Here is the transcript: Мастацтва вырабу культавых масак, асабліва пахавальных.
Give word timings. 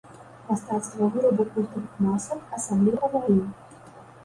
Мастацтва 0.45 1.09
вырабу 1.17 1.43
культавых 1.53 2.01
масак, 2.07 2.41
асабліва 2.59 2.97
пахавальных. 3.07 3.97